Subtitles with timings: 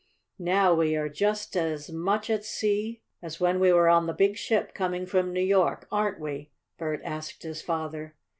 [0.39, 4.35] "Now we are just as much at sea as when we were on the big
[4.35, 8.15] ship coming from New York, aren't we?" Bert asked his father.